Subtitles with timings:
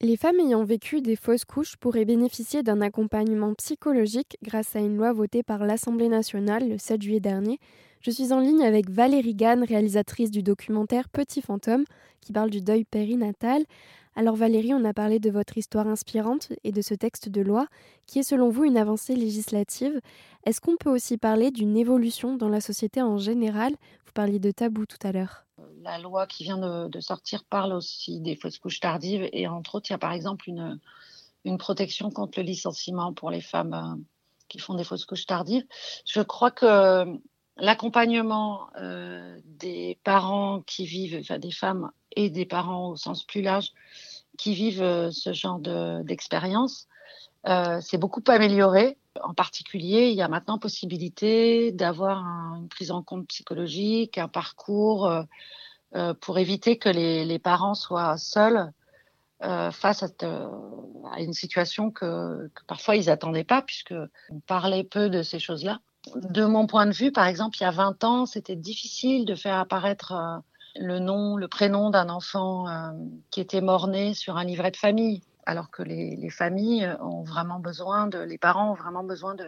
[0.00, 4.96] Les femmes ayant vécu des fausses couches pourraient bénéficier d'un accompagnement psychologique grâce à une
[4.96, 7.58] loi votée par l'Assemblée nationale le 7 juillet dernier.
[8.00, 11.82] Je suis en ligne avec Valérie Gann, réalisatrice du documentaire Petit fantôme,
[12.20, 13.64] qui parle du deuil périnatal.
[14.14, 17.66] Alors Valérie, on a parlé de votre histoire inspirante et de ce texte de loi,
[18.06, 20.00] qui est selon vous une avancée législative.
[20.46, 23.72] Est-ce qu'on peut aussi parler d'une évolution dans la société en général?
[24.06, 25.47] Vous parliez de tabou tout à l'heure
[25.82, 29.90] la loi qui vient de, sortir parle aussi des fausses couches tardives et entre autres,
[29.90, 30.78] il y a par exemple une,
[31.44, 34.02] une protection contre le licenciement pour les femmes euh,
[34.48, 35.66] qui font des fausses couches tardives.
[36.06, 37.04] Je crois que
[37.56, 43.42] l'accompagnement euh, des parents qui vivent, enfin des femmes et des parents au sens plus
[43.42, 43.72] large,
[44.36, 46.86] qui vivent euh, ce genre d'expérience,
[47.46, 48.98] euh, c'est beaucoup amélioré.
[49.22, 52.24] En particulier, il y a maintenant possibilité d'avoir
[52.56, 55.06] une prise en compte psychologique, un parcours
[55.94, 58.72] euh, pour éviter que les, parents soient seuls
[59.44, 60.48] euh, face à, euh,
[61.18, 63.94] une situation que, que parfois ils n'attendaient pas, puisque
[64.30, 65.80] on parlait peu de ces choses-là.
[66.16, 69.36] De mon point de vue, par exemple, il y a 20 ans, c'était difficile de
[69.36, 70.38] faire apparaître euh,
[70.74, 72.90] le nom, le prénom d'un enfant euh,
[73.30, 77.58] qui était mort-né sur un livret de famille, alors que les, les, familles ont vraiment
[77.58, 79.46] besoin les parents ont vraiment besoin de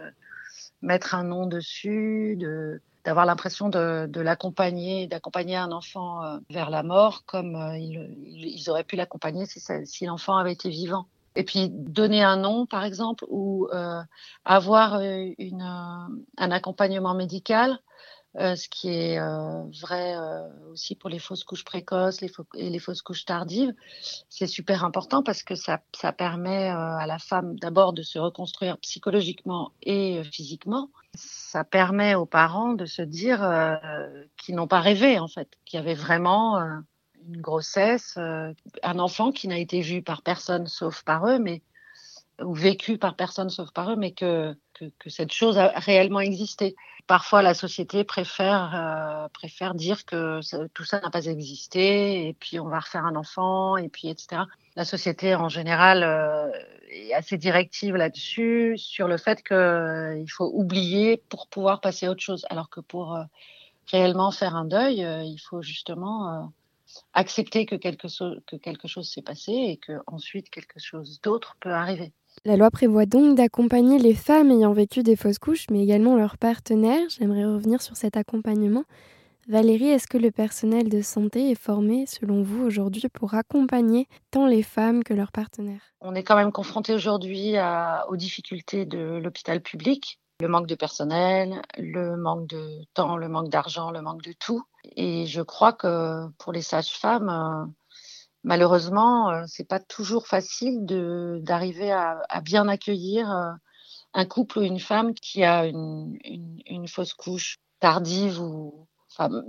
[0.81, 6.81] mettre un nom dessus, de, d'avoir l'impression de, l'accompagner, d'accompagner un enfant euh, vers la
[6.81, 11.05] mort, comme euh, ils, auraient pu l'accompagner si, l'enfant avait été vivant.
[11.35, 14.01] Et puis donner un nom, par exemple, ou euh,
[14.43, 17.79] avoir un accompagnement médical
[18.37, 22.69] euh, ce qui est euh, vrai euh, aussi pour les fausses couches précoces les et
[22.69, 23.73] les fausses couches tardives.
[24.29, 28.77] C'est super important parce que ça, ça permet à la femme d'abord de se reconstruire
[28.77, 30.89] psychologiquement et physiquement.
[31.13, 33.39] Ça permet aux parents de se dire
[34.37, 36.57] qu'ils n'ont pas rêvé en fait, qu'il y avait vraiment
[37.27, 41.61] une grossesse, un enfant qui n'a été vu par personne sauf par eux, mais
[42.39, 46.19] ou vécu par personne sauf par eux, mais que, que, que cette chose a réellement
[46.19, 46.75] existé.
[47.07, 52.59] Parfois, la société préfère, euh, préfère dire que tout ça n'a pas existé, et puis
[52.59, 54.43] on va refaire un enfant, et puis etc.
[54.75, 56.49] La société, en général, euh,
[56.91, 62.11] est assez directive là-dessus, sur le fait qu'il euh, faut oublier pour pouvoir passer à
[62.11, 62.45] autre chose.
[62.49, 63.23] Alors que pour euh,
[63.87, 66.51] réellement faire un deuil, euh, il faut justement
[67.13, 71.55] accepter que quelque, so que quelque chose s'est passé et que ensuite quelque chose d'autre
[71.59, 72.13] peut arriver.
[72.45, 76.37] La loi prévoit donc d'accompagner les femmes ayant vécu des fausses couches, mais également leurs
[76.37, 77.07] partenaires.
[77.09, 78.83] J'aimerais revenir sur cet accompagnement.
[79.47, 84.47] Valérie, est-ce que le personnel de santé est formé, selon vous, aujourd'hui pour accompagner tant
[84.47, 85.81] les femmes que leurs partenaires?
[85.99, 87.55] On est quand même confronté aujourd'hui
[88.07, 93.49] aux difficultés de l'hôpital public, le manque de personnel, le manque de temps, le manque
[93.49, 94.63] d'argent, le manque de tout.
[94.95, 97.65] Et je crois que pour les sages-femmes, euh,
[98.43, 100.85] malheureusement, euh, c'est pas toujours facile
[101.43, 103.51] d'arriver à, bien accueillir euh,
[104.13, 108.87] un couple ou une femme qui a une, fausse couche tardive ou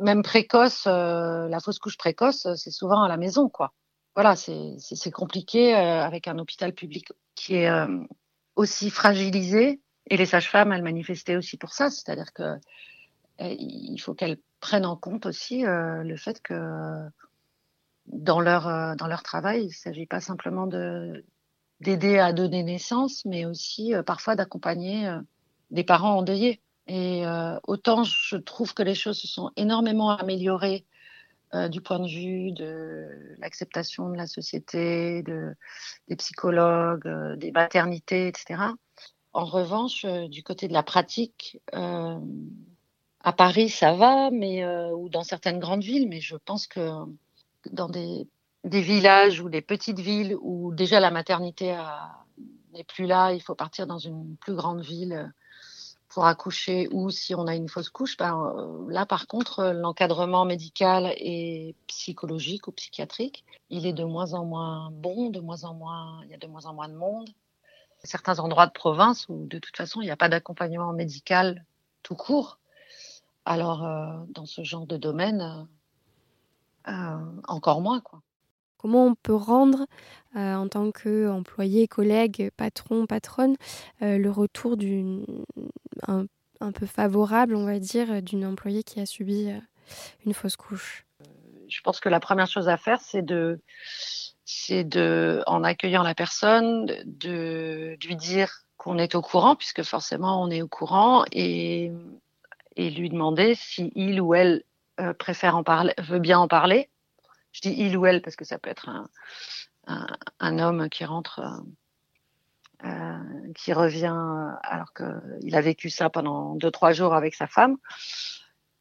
[0.01, 0.85] même précoce.
[0.87, 3.73] Euh, la fausse couche précoce, c'est souvent à la maison, quoi.
[4.15, 7.71] Voilà, c'est compliqué avec un hôpital public qui est
[8.57, 9.81] aussi fragilisé.
[10.11, 12.59] Et les sages-femmes, elles manifestaient aussi pour ça, c'est-à-dire que
[13.41, 17.09] il faut qu'elles prennent en compte aussi le fait que
[18.07, 19.63] dans leur, euh, dans leur travail.
[19.63, 21.25] Il ne s'agit pas simplement de,
[21.81, 25.21] d'aider à donner naissance, mais aussi euh, parfois d'accompagner euh,
[25.71, 26.61] des parents endeuillés.
[26.87, 30.85] Et euh, autant je trouve que les choses se sont énormément améliorées
[31.55, 33.09] euh, du point de vue de
[33.39, 35.55] l'acceptation de la société, de,
[36.09, 38.63] des psychologues, euh, des maternités, etc.
[39.33, 45.59] En revanche, du côté de la pratique, à Paris ça va, mais ou dans certaines
[45.59, 46.91] grandes villes, mais je pense que
[47.71, 48.29] dans des,
[48.65, 51.77] des, villages ou des petites villes où déjà la maternité
[52.73, 55.33] n'est plus là, il faut partir dans une plus grande ville
[56.13, 61.15] pour accoucher ou si on a une fausse couche, ben, là par contre l'encadrement médical
[61.17, 66.21] et psychologique ou psychiatrique, il est de moins en moins bon, de moins en moins,
[66.25, 67.31] il y a de moins en moins de monde.
[68.05, 71.65] Certains endroits de province où de toute façon il n'y a pas d'accompagnement médical
[72.03, 72.59] tout court.
[73.47, 75.65] Alors euh, dans ce genre de domaine, euh,
[76.85, 78.01] encore moins.
[78.01, 78.23] Quoi.
[78.83, 79.87] Comment on peut rendre,
[80.35, 83.55] euh, en tant qu'employé, collègue, patron, patronne,
[84.03, 85.25] euh, le retour d'une,
[86.09, 86.27] un,
[86.61, 89.59] un, peu favorable, on va dire, d'une employée qui a subi euh,
[90.27, 91.07] une fausse couche?
[91.69, 93.61] Je pense que la première chose à faire, c'est de,
[94.45, 99.85] c'est de, en accueillant la personne, de, de lui dire qu'on est au courant, puisque
[99.85, 101.93] forcément on est au courant, et,
[102.75, 104.65] et lui demander si il ou elle
[105.01, 106.91] euh, préfère en parler, veut bien en parler.
[107.53, 109.09] Je dis il ou elle parce que ça peut être un,
[110.41, 111.63] un, homme qui rentre,
[113.55, 114.17] qui revient
[114.63, 117.77] alors qu'il a vécu ça pendant deux trois jours avec sa femme.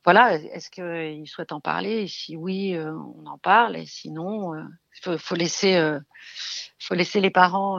[0.06, 2.08] Voilà, est-ce qu'il souhaite en parler?
[2.08, 3.76] Si oui, on en parle.
[3.76, 5.98] Et sinon, il faut, laisser,
[6.80, 7.78] faut laisser les parents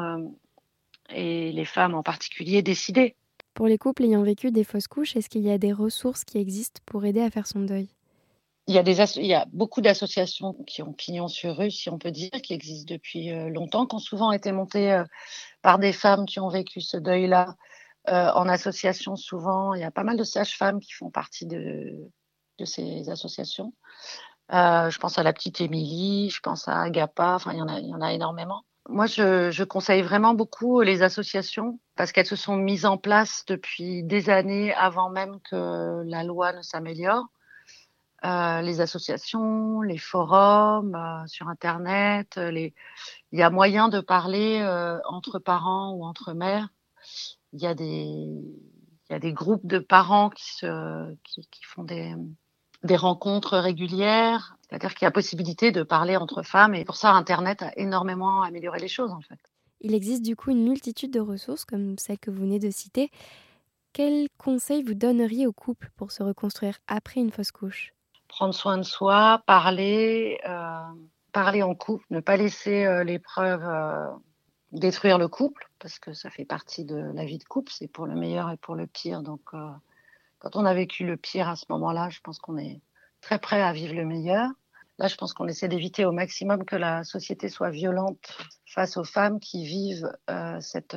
[1.14, 3.16] et les femmes en particulier décider.
[3.54, 6.38] Pour les couples ayant vécu des fausses couches, est-ce qu'il y a des ressources qui
[6.38, 7.88] existent pour aider à faire son deuil?
[8.68, 11.90] Il y, a des il y a beaucoup d'associations qui ont pignon sur rue, si
[11.90, 15.04] on peut dire, qui existent depuis euh, longtemps, qui ont souvent été montées euh,
[15.62, 17.56] par des femmes qui ont vécu ce deuil-là
[18.08, 19.74] euh, en association souvent.
[19.74, 21.92] Il y a pas mal de sages-femmes qui font partie de,
[22.58, 23.72] de ces associations.
[24.50, 27.80] je pense à la petite Émilie, je pense à Agapa, enfin il y en a,
[27.80, 28.64] il y en a énormément.
[28.88, 34.02] Moi, je, conseille vraiment beaucoup les associations parce qu'elles se sont mises en place depuis
[34.02, 37.26] des années avant même que la loi ne s'améliore.
[38.24, 44.62] Euh, les associations, les forums euh, sur Internet, euh, il y a moyen de parler
[45.06, 46.68] entre parents ou entre mères.
[47.52, 50.60] Il y a des, groupes de parents qui,
[51.64, 52.14] font des,
[52.84, 54.56] des rencontres régulières.
[54.68, 58.42] C'est-à-dire qu'il y a possibilité de parler entre femmes et pour ça, Internet a énormément
[58.42, 59.40] amélioré les choses en fait.
[59.80, 63.10] Il existe du coup une multitude de ressources comme celle que vous venez de citer.
[63.92, 67.92] Quels conseils vous donneriez aux couples pour se reconstruire après une fausse couche?
[68.32, 70.80] Prendre soin de soi, parler, euh,
[71.32, 74.08] parler en couple, ne pas laisser euh, l'épreuve euh,
[74.70, 78.06] détruire le couple, parce que ça fait partie de la vie de couple, c'est pour
[78.06, 79.20] le meilleur et pour le pire.
[79.20, 79.42] Donc
[80.38, 82.80] quand on a vécu le pire à ce moment-là, je pense qu'on est
[83.20, 84.48] très prêt à vivre le meilleur.
[84.96, 89.04] Là, je pense qu'on essaie d'éviter au maximum que la société soit violente face aux
[89.04, 90.10] femmes qui vivent
[90.60, 90.96] cette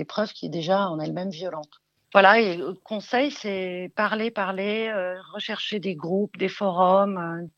[0.00, 1.80] épreuve qui est déjà en elle-même violente.
[2.12, 7.48] Voilà, et conseil, c'est parler, parler, euh, rechercher des groupes, des forums.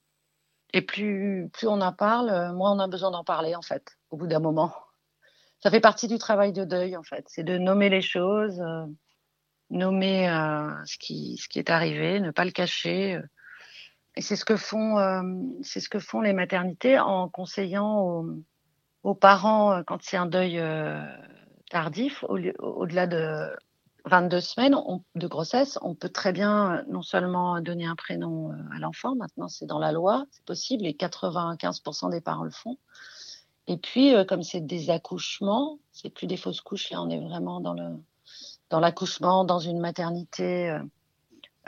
[0.73, 4.17] et plus, plus on en parle, moins on a besoin d'en parler, en fait, au
[4.17, 4.75] bout d'un moment.
[5.61, 7.25] Ça fait partie du travail de deuil, en fait.
[7.29, 8.63] C'est de nommer les choses,
[9.71, 10.27] nommer
[10.87, 13.21] ce, qui, ce qui est arrivé, ne pas le cacher
[14.15, 15.23] et c'est ce que font, euh,
[15.63, 18.25] c'est ce que font les maternités en conseillant
[19.03, 21.03] aux, parents euh, quand c'est un deuil euh,
[21.71, 23.51] tardif, au-delà de
[24.05, 24.77] 22 semaines
[25.15, 29.67] de grossesse, on peut très bien non seulement donner un prénom à l'enfant, maintenant c'est
[29.67, 32.79] dans la loi, c'est possible, et 95% des parents le font.
[33.69, 37.61] Et puis, comme c'est des accouchements, c'est plus des fausses couches, là on est vraiment
[37.61, 37.97] dans le
[38.71, 40.79] dans l'accouchement, dans une maternité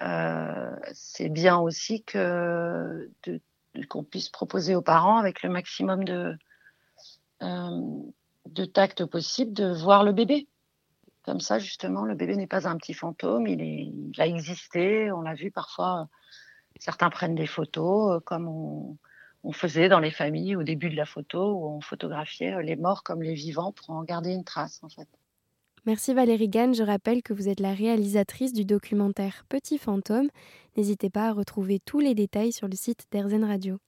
[0.00, 3.10] euh, c'est bien aussi que
[3.88, 6.36] qu'on puisse proposer aux parents avec le maximum de,
[7.42, 7.80] euh,
[8.46, 10.48] de tact possible de voir le bébé.
[11.24, 15.34] Comme ça, justement, le bébé n'est pas un petit fantôme, il, a existé, on l'a
[15.34, 16.08] vu parfois,
[16.78, 18.98] certains prennent des photos euh, comme on,
[19.52, 23.22] faisait dans les familles au début de la photo, où on photographiait les morts comme
[23.22, 25.08] les vivants pour en garder une trace, en fait.
[25.86, 30.30] Merci Valérie Gann, je rappelle que vous êtes la réalisatrice du documentaire Petit fantôme.
[30.78, 33.78] N'hésitez pas à retrouver tous les détails sur le site d'Airzen Radio.